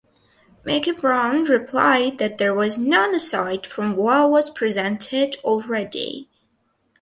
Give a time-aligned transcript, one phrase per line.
[0.63, 6.27] Mickey Brown replied that there was none aside from what was presented already.